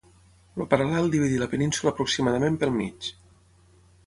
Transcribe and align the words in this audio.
El 0.61 0.65
paral·lel 0.71 1.11
dividí 1.15 1.37
la 1.43 1.49
península 1.53 1.93
aproximadament 1.97 2.59
pel 2.65 2.75
mig. 2.83 3.13